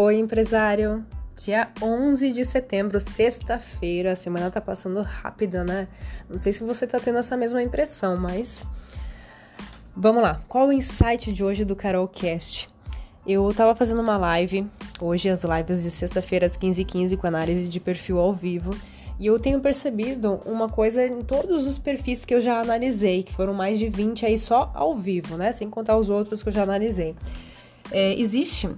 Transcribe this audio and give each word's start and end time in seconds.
Oi, 0.00 0.16
empresário! 0.16 1.04
Dia 1.44 1.72
11 1.82 2.30
de 2.30 2.44
setembro, 2.44 3.00
sexta-feira, 3.00 4.12
a 4.12 4.16
semana 4.16 4.48
tá 4.48 4.60
passando 4.60 5.02
rápida, 5.02 5.64
né? 5.64 5.88
Não 6.30 6.38
sei 6.38 6.52
se 6.52 6.62
você 6.62 6.86
tá 6.86 7.00
tendo 7.00 7.18
essa 7.18 7.36
mesma 7.36 7.60
impressão, 7.60 8.16
mas 8.16 8.64
vamos 9.96 10.22
lá. 10.22 10.40
Qual 10.48 10.68
o 10.68 10.72
insight 10.72 11.32
de 11.32 11.42
hoje 11.42 11.64
do 11.64 11.74
Carolcast? 11.74 12.70
Eu 13.26 13.52
tava 13.52 13.74
fazendo 13.74 14.00
uma 14.00 14.16
live, 14.16 14.68
hoje 15.00 15.28
as 15.28 15.42
lives 15.42 15.82
de 15.82 15.90
sexta-feira 15.90 16.46
às 16.46 16.56
15h15 16.56 17.16
com 17.16 17.26
análise 17.26 17.68
de 17.68 17.80
perfil 17.80 18.20
ao 18.20 18.32
vivo, 18.32 18.70
e 19.18 19.26
eu 19.26 19.36
tenho 19.40 19.58
percebido 19.58 20.38
uma 20.46 20.68
coisa 20.68 21.04
em 21.04 21.22
todos 21.22 21.66
os 21.66 21.76
perfis 21.76 22.24
que 22.24 22.32
eu 22.32 22.40
já 22.40 22.60
analisei, 22.60 23.24
que 23.24 23.32
foram 23.32 23.52
mais 23.52 23.80
de 23.80 23.88
20 23.88 24.24
aí 24.24 24.38
só 24.38 24.70
ao 24.76 24.94
vivo, 24.94 25.36
né? 25.36 25.50
Sem 25.50 25.68
contar 25.68 25.98
os 25.98 26.08
outros 26.08 26.40
que 26.40 26.50
eu 26.50 26.52
já 26.52 26.62
analisei. 26.62 27.16
É, 27.90 28.14
existe 28.14 28.68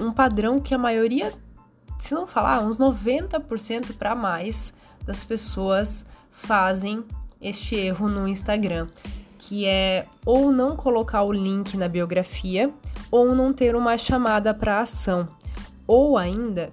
um 0.00 0.12
padrão 0.12 0.60
que 0.60 0.74
a 0.74 0.78
maioria, 0.78 1.32
se 1.98 2.14
não 2.14 2.26
falar, 2.26 2.60
uns 2.60 2.78
90% 2.78 3.96
para 3.96 4.14
mais 4.14 4.72
das 5.04 5.22
pessoas 5.22 6.04
fazem 6.30 7.04
este 7.40 7.76
erro 7.76 8.08
no 8.08 8.26
Instagram, 8.26 8.88
que 9.38 9.66
é 9.66 10.06
ou 10.24 10.50
não 10.50 10.76
colocar 10.76 11.22
o 11.22 11.32
link 11.32 11.76
na 11.76 11.88
biografia 11.88 12.72
ou 13.10 13.34
não 13.34 13.52
ter 13.52 13.76
uma 13.76 13.96
chamada 13.96 14.52
para 14.52 14.80
ação, 14.80 15.28
ou 15.86 16.18
ainda 16.18 16.72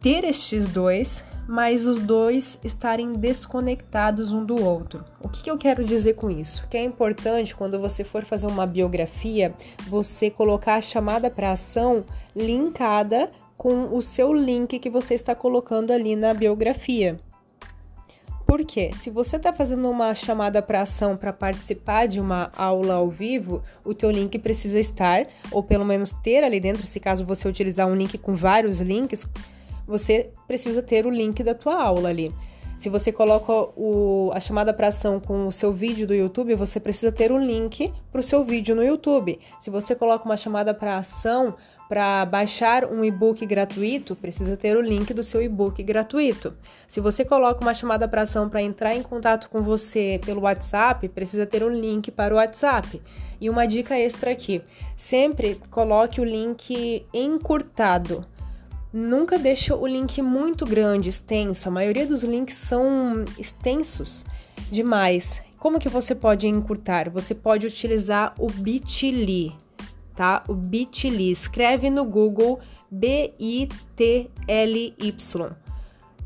ter 0.00 0.24
estes 0.24 0.66
dois, 0.66 1.22
mas 1.46 1.86
os 1.86 1.98
dois 1.98 2.58
estarem 2.62 3.12
desconectados 3.12 4.32
um 4.32 4.44
do 4.44 4.62
outro. 4.62 5.04
O 5.20 5.28
que, 5.28 5.42
que, 5.42 5.50
eu 5.50 5.58
quero 5.58 5.84
dizer 5.84 6.14
com 6.14 6.30
isso? 6.30 6.66
Que 6.68 6.76
é 6.76 6.84
importante 6.84 7.54
quando 7.54 7.78
você 7.78 8.04
for 8.04 8.24
fazer 8.24 8.46
uma 8.46 8.66
biografia, 8.66 9.54
você 9.86 10.30
colocar 10.30 10.74
a 10.74 10.80
chamada 10.80 11.30
para 11.30 11.52
ação 11.52 12.04
linkada 12.34 13.30
com 13.56 13.94
o 13.94 14.02
seu 14.02 14.32
link 14.32 14.78
que 14.78 14.90
você 14.90 15.14
está 15.14 15.34
colocando 15.34 15.92
ali 15.92 16.16
na 16.16 16.34
biografia. 16.34 17.18
Por 18.52 18.66
quê? 18.66 18.90
Se 18.98 19.08
você 19.08 19.36
está 19.36 19.50
fazendo 19.50 19.88
uma 19.88 20.14
chamada 20.14 20.60
para 20.60 20.82
ação 20.82 21.16
para 21.16 21.32
participar 21.32 22.06
de 22.06 22.20
uma 22.20 22.50
aula 22.54 22.94
ao 22.94 23.08
vivo, 23.08 23.62
o 23.82 23.94
teu 23.94 24.10
link 24.10 24.38
precisa 24.38 24.78
estar, 24.78 25.26
ou 25.50 25.62
pelo 25.62 25.86
menos 25.86 26.12
ter 26.12 26.44
ali 26.44 26.60
dentro, 26.60 26.86
se 26.86 27.00
caso 27.00 27.24
você 27.24 27.48
utilizar 27.48 27.88
um 27.88 27.94
link 27.94 28.18
com 28.18 28.34
vários 28.34 28.78
links, 28.78 29.26
você 29.86 30.30
precisa 30.46 30.82
ter 30.82 31.06
o 31.06 31.10
link 31.10 31.42
da 31.42 31.54
tua 31.54 31.82
aula 31.82 32.08
ali. 32.08 32.32
Se 32.82 32.88
você 32.88 33.12
coloca 33.12 33.52
o, 33.76 34.32
a 34.34 34.40
chamada 34.40 34.74
para 34.74 34.88
ação 34.88 35.20
com 35.20 35.46
o 35.46 35.52
seu 35.52 35.72
vídeo 35.72 36.04
do 36.04 36.12
YouTube, 36.12 36.56
você 36.56 36.80
precisa 36.80 37.12
ter 37.12 37.30
um 37.30 37.38
link 37.38 37.94
para 38.10 38.18
o 38.18 38.22
seu 38.24 38.42
vídeo 38.42 38.74
no 38.74 38.82
YouTube. 38.82 39.38
Se 39.60 39.70
você 39.70 39.94
coloca 39.94 40.24
uma 40.24 40.36
chamada 40.36 40.74
para 40.74 40.96
ação 40.96 41.54
para 41.88 42.24
baixar 42.24 42.84
um 42.84 43.04
e-book 43.04 43.46
gratuito, 43.46 44.16
precisa 44.16 44.56
ter 44.56 44.76
o 44.76 44.80
link 44.80 45.14
do 45.14 45.22
seu 45.22 45.40
e-book 45.40 45.80
gratuito. 45.80 46.54
Se 46.88 47.00
você 47.00 47.24
coloca 47.24 47.60
uma 47.60 47.72
chamada 47.72 48.08
para 48.08 48.22
ação 48.22 48.48
para 48.48 48.60
entrar 48.60 48.96
em 48.96 49.02
contato 49.02 49.48
com 49.48 49.62
você 49.62 50.18
pelo 50.26 50.40
WhatsApp, 50.40 51.08
precisa 51.10 51.46
ter 51.46 51.62
um 51.62 51.68
link 51.68 52.10
para 52.10 52.34
o 52.34 52.38
WhatsApp. 52.38 53.00
E 53.40 53.48
uma 53.48 53.64
dica 53.64 53.96
extra 53.96 54.32
aqui: 54.32 54.60
sempre 54.96 55.60
coloque 55.70 56.20
o 56.20 56.24
link 56.24 57.06
encurtado. 57.14 58.26
Nunca 58.92 59.38
deixa 59.38 59.74
o 59.74 59.86
link 59.86 60.20
muito 60.20 60.66
grande, 60.66 61.08
extenso. 61.08 61.66
A 61.66 61.72
maioria 61.72 62.06
dos 62.06 62.22
links 62.22 62.56
são 62.56 63.24
extensos 63.38 64.22
demais. 64.70 65.40
Como 65.58 65.78
que 65.78 65.88
você 65.88 66.14
pode 66.14 66.46
encurtar? 66.46 67.08
Você 67.08 67.34
pode 67.34 67.66
utilizar 67.66 68.34
o 68.38 68.48
Bitly, 68.48 69.56
tá? 70.14 70.42
O 70.46 70.52
Bitly. 70.52 71.30
Escreve 71.30 71.88
no 71.88 72.04
Google 72.04 72.60
B-I-T-L-Y. 72.90 73.70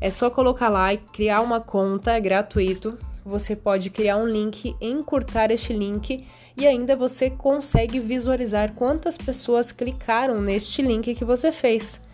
É 0.01 0.11
só 0.11 0.29
colocar 0.29 0.67
lá 0.67 0.93
e 0.93 0.97
criar 0.97 1.39
uma 1.39 1.61
conta, 1.61 2.11
é 2.11 2.19
gratuito. 2.19 2.97
Você 3.25 3.55
pode 3.55 3.89
criar 3.89 4.17
um 4.17 4.27
link, 4.27 4.75
encurtar 4.81 5.51
este 5.51 5.71
link 5.71 6.25
e 6.57 6.67
ainda 6.67 6.97
você 6.97 7.29
consegue 7.29 7.99
visualizar 7.99 8.73
quantas 8.73 9.17
pessoas 9.17 9.71
clicaram 9.71 10.41
neste 10.41 10.81
link 10.81 11.15
que 11.15 11.23
você 11.23 11.49
fez. 11.51 12.05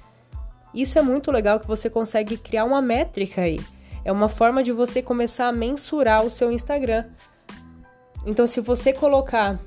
Isso 0.74 0.98
é 0.98 1.02
muito 1.02 1.32
legal 1.32 1.60
que 1.60 1.68
você 1.68 1.90
consegue 1.90 2.38
criar 2.38 2.66
uma 2.66 2.82
métrica 2.82 3.42
aí. 3.42 3.60
É 4.04 4.12
uma 4.12 4.28
forma 4.28 4.64
de 4.64 4.72
você 4.72 5.02
começar 5.02 5.48
a 5.48 5.54
mensurar 5.54 6.26
o 6.26 6.30
seu 6.30 6.52
Instagram. 6.52 7.06
Então, 8.26 8.48
se 8.48 8.60
você 8.60 8.92
colocar, 8.92 9.60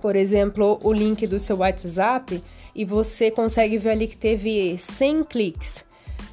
por 0.00 0.14
exemplo, 0.14 0.78
o 0.82 0.92
link 0.92 1.26
do 1.26 1.38
seu 1.38 1.58
WhatsApp 1.58 2.42
e 2.74 2.84
você 2.84 3.30
consegue 3.30 3.76
ver 3.76 3.90
ali 3.90 4.06
que 4.06 4.16
teve 4.16 4.78
100 4.78 5.24
cliques, 5.24 5.84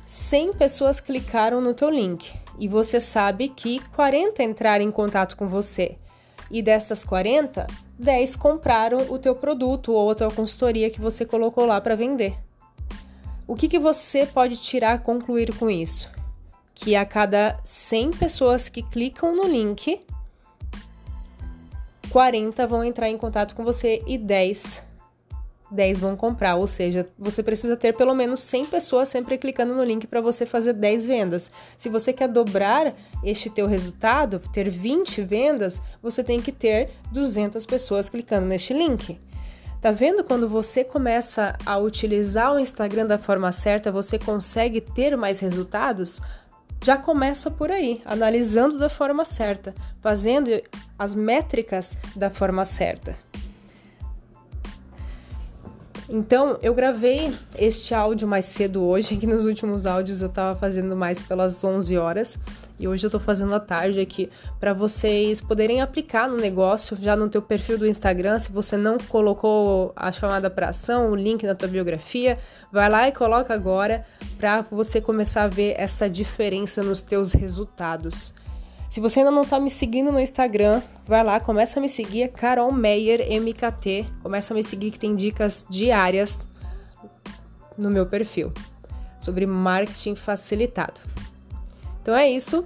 100 0.05 0.53
pessoas 0.53 0.99
clicaram 0.99 1.59
no 1.59 1.73
teu 1.73 1.89
link 1.89 2.33
e 2.59 2.67
você 2.67 2.99
sabe 2.99 3.49
que 3.49 3.79
40 3.95 4.43
entraram 4.43 4.85
em 4.85 4.91
contato 4.91 5.35
com 5.35 5.47
você. 5.47 5.97
E 6.49 6.61
dessas 6.61 7.03
40, 7.03 7.67
10 7.99 8.35
compraram 8.35 8.99
o 9.09 9.19
teu 9.19 9.35
produto 9.35 9.91
ou 9.91 10.11
a 10.11 10.15
tua 10.15 10.31
consultoria 10.31 10.89
que 10.89 11.01
você 11.01 11.25
colocou 11.25 11.65
lá 11.65 11.81
para 11.81 11.95
vender. 11.95 12.46
O 13.47 13.55
que, 13.55 13.69
que 13.69 13.79
você 13.79 14.25
pode 14.25 14.57
tirar, 14.57 15.01
concluir 15.01 15.55
com 15.55 15.69
isso? 15.69 16.11
Que 16.75 16.97
a 16.97 17.05
cada 17.05 17.57
100 17.63 18.11
pessoas 18.11 18.67
que 18.67 18.83
clicam 18.83 19.33
no 19.33 19.43
link, 19.43 20.01
40 22.09 22.67
vão 22.67 22.83
entrar 22.83 23.09
em 23.09 23.17
contato 23.17 23.55
com 23.55 23.63
você 23.63 24.03
e 24.05 24.17
10 24.17 24.85
10 25.69 25.99
vão 25.99 26.15
comprar, 26.15 26.55
ou 26.55 26.65
seja, 26.65 27.07
você 27.17 27.43
precisa 27.43 27.75
ter 27.75 27.93
pelo 27.95 28.15
menos 28.15 28.39
100 28.41 28.65
pessoas 28.67 29.09
sempre 29.09 29.37
clicando 29.37 29.75
no 29.75 29.83
link 29.83 30.07
para 30.07 30.21
você 30.21 30.45
fazer 30.45 30.73
10 30.73 31.05
vendas. 31.05 31.51
Se 31.75 31.89
você 31.89 32.13
quer 32.13 32.29
dobrar 32.29 32.95
este 33.23 33.49
teu 33.49 33.67
resultado, 33.67 34.41
ter 34.53 34.69
20 34.69 35.21
vendas, 35.23 35.81
você 36.01 36.23
tem 36.23 36.41
que 36.41 36.51
ter 36.51 36.89
200 37.11 37.65
pessoas 37.65 38.07
clicando 38.09 38.47
neste 38.47 38.73
link. 38.73 39.19
Tá 39.81 39.91
vendo 39.91 40.23
quando 40.23 40.49
você 40.49 40.83
começa 40.83 41.55
a 41.65 41.77
utilizar 41.77 42.53
o 42.53 42.59
Instagram 42.59 43.05
da 43.05 43.17
forma 43.17 43.51
certa, 43.51 43.91
você 43.91 44.17
consegue 44.17 44.81
ter 44.81 45.15
mais 45.15 45.39
resultados? 45.39 46.19
Já 46.83 46.97
começa 46.97 47.51
por 47.51 47.71
aí, 47.71 48.01
analisando 48.05 48.79
da 48.79 48.89
forma 48.89 49.23
certa, 49.23 49.75
fazendo 50.01 50.49
as 50.97 51.13
métricas 51.13 51.95
da 52.15 52.29
forma 52.29 52.65
certa. 52.65 53.15
Então, 56.09 56.57
eu 56.61 56.73
gravei 56.73 57.33
este 57.57 57.93
áudio 57.93 58.25
mais 58.25 58.45
cedo 58.45 58.81
hoje, 58.81 59.17
que 59.17 59.27
nos 59.27 59.45
últimos 59.45 59.85
áudios 59.85 60.21
eu 60.21 60.29
tava 60.29 60.57
fazendo 60.57 60.95
mais 60.95 61.19
pelas 61.19 61.61
11 61.61 61.97
horas, 61.97 62.39
e 62.79 62.87
hoje 62.87 63.05
eu 63.05 63.09
tô 63.09 63.19
fazendo 63.19 63.53
à 63.53 63.59
tarde 63.59 63.99
aqui 63.99 64.29
para 64.57 64.73
vocês 64.73 65.41
poderem 65.41 65.81
aplicar 65.81 66.29
no 66.29 66.37
negócio, 66.37 66.97
já 67.01 67.13
no 67.13 67.27
teu 67.27 67.41
perfil 67.41 67.77
do 67.77 67.85
Instagram, 67.85 68.39
se 68.39 68.49
você 68.49 68.77
não 68.77 68.97
colocou 68.97 69.91
a 69.97 70.09
chamada 70.09 70.49
para 70.49 70.69
ação, 70.69 71.11
o 71.11 71.15
link 71.15 71.45
na 71.45 71.53
tua 71.53 71.67
biografia, 71.67 72.37
vai 72.71 72.89
lá 72.89 73.09
e 73.09 73.11
coloca 73.11 73.53
agora 73.53 74.05
para 74.37 74.61
você 74.61 75.01
começar 75.01 75.43
a 75.43 75.47
ver 75.49 75.75
essa 75.77 76.09
diferença 76.09 76.81
nos 76.81 77.01
teus 77.01 77.33
resultados. 77.33 78.33
Se 78.89 78.99
você 78.99 79.19
ainda 79.19 79.31
não 79.31 79.41
está 79.41 79.59
me 79.59 79.69
seguindo 79.69 80.11
no 80.11 80.19
Instagram, 80.19 80.81
vai 81.05 81.23
lá, 81.23 81.39
começa 81.39 81.79
a 81.79 81.81
me 81.81 81.89
seguir, 81.89 82.23
é 82.23 82.27
Carol 82.27 82.71
Meyer 82.71 83.19
MKT. 83.41 84.05
Começa 84.23 84.53
a 84.53 84.55
me 84.55 84.63
seguir 84.63 84.91
que 84.91 84.99
tem 84.99 85.15
dicas 85.15 85.65
diárias 85.69 86.39
no 87.77 87.89
meu 87.89 88.05
perfil 88.05 88.51
sobre 89.19 89.45
marketing 89.45 90.15
facilitado. 90.15 91.01
Então 92.01 92.15
é 92.15 92.29
isso. 92.29 92.65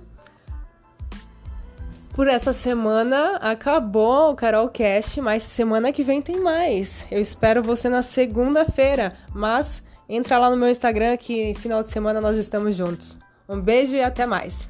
Por 2.14 2.28
essa 2.28 2.54
semana 2.54 3.38
acabou 3.38 4.32
o 4.32 4.36
Carol 4.36 4.70
Cast, 4.70 5.20
mas 5.22 5.44
semana 5.44 5.92
que 5.92 6.04
vem 6.04 6.22
tem 6.22 6.40
mais. 6.40 7.06
Eu 7.10 7.22
espero 7.22 7.64
você 7.64 7.90
na 7.90 8.02
segunda-feira, 8.02 9.18
mas 9.34 9.82
entra 10.08 10.38
lá 10.38 10.50
no 10.50 10.58
meu 10.58 10.70
Instagram 10.70 11.18
que 11.18 11.56
final 11.56 11.82
de 11.82 11.90
semana 11.90 12.20
nós 12.20 12.38
estamos 12.38 12.76
juntos. 12.76 13.18
Um 13.48 13.60
beijo 13.60 13.96
e 13.96 14.04
até 14.04 14.26
mais. 14.26 14.68